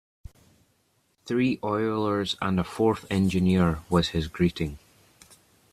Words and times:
Three 1.27 1.59
oilers 1.63 2.35
and 2.41 2.59
a 2.59 2.63
fourth 2.63 3.05
engineer, 3.11 3.81
was 3.87 4.07
his 4.07 4.27
greeting. 4.27 4.79